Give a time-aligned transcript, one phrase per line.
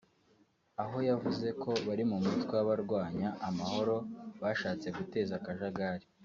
[0.83, 3.95] aho yavuze ko bari mu mutwe w’abarwanya amahoro
[4.41, 6.05] bashatse guteza akajagari